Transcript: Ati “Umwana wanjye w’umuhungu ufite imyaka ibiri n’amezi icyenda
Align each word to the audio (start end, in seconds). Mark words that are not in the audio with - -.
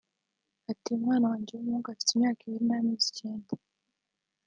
Ati 0.71 0.87
“Umwana 0.97 1.25
wanjye 1.31 1.51
w’umuhungu 1.53 1.87
ufite 1.89 2.11
imyaka 2.13 2.39
ibiri 2.43 2.65
n’amezi 2.67 3.05
icyenda 3.09 3.53